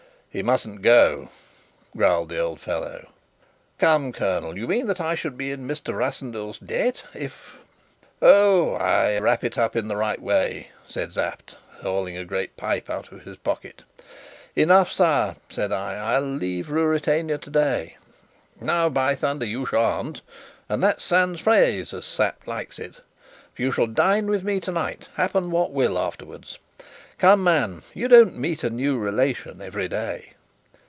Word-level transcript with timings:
"He 0.33 0.41
mustn't 0.41 0.81
go," 0.81 1.27
growled 1.93 2.29
the 2.29 2.39
old 2.39 2.61
fellow. 2.61 3.09
"Come, 3.77 4.13
colonel, 4.13 4.57
you 4.57 4.65
mean 4.65 4.87
that 4.87 5.01
I 5.01 5.13
should 5.13 5.37
be 5.37 5.51
in 5.51 5.67
Mr. 5.67 5.93
Rassendyll's 5.93 6.57
debt, 6.57 7.03
if" 7.13 7.57
"Oh, 8.21 8.75
ay! 8.75 9.17
wrap 9.19 9.43
it 9.43 9.57
up 9.57 9.75
in 9.75 9.89
the 9.89 9.97
right 9.97 10.21
way," 10.21 10.69
said 10.87 11.11
Sapt, 11.11 11.57
hauling 11.81 12.15
a 12.15 12.23
great 12.23 12.55
pipe 12.55 12.89
out 12.89 13.11
of 13.11 13.23
his 13.25 13.35
pocket. 13.39 13.83
"Enough, 14.55 14.89
sire," 14.89 15.35
said 15.49 15.73
I. 15.73 15.95
"I'll 16.15 16.21
leave 16.21 16.71
Ruritania 16.71 17.37
today." 17.37 17.97
"No, 18.61 18.89
by 18.89 19.15
thunder, 19.15 19.45
you 19.45 19.65
shan't 19.65 20.21
and 20.69 20.81
that's 20.81 21.03
sans 21.03 21.41
phrase, 21.41 21.93
as 21.93 22.05
Sapt 22.05 22.47
likes 22.47 22.79
it. 22.79 23.01
For 23.53 23.63
you 23.63 23.73
shall 23.73 23.85
dine 23.87 24.27
with 24.27 24.45
me 24.45 24.61
tonight, 24.61 25.09
happen 25.15 25.51
what 25.51 25.71
will 25.73 25.97
afterwards. 25.99 26.57
Come, 27.17 27.43
man, 27.43 27.83
you 27.93 28.07
don't 28.07 28.35
meet 28.35 28.63
a 28.63 28.71
new 28.71 28.97
relation 28.97 29.61
every 29.61 29.87
day!" 29.87 30.33